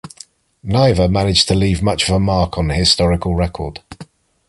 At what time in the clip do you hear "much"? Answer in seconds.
1.83-2.09